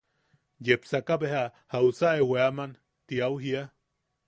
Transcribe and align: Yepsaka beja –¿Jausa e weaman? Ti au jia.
Yepsaka 0.65 1.13
beja 1.19 1.43
–¿Jausa 1.71 2.09
e 2.17 2.21
weaman? 2.29 2.73
Ti 3.07 3.15
au 3.25 3.35
jia. 3.43 3.63